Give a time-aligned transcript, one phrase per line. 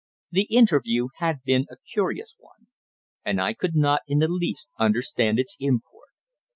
[0.31, 2.65] The interview had been a curious one,
[3.23, 6.09] and I could not in the least understand its import.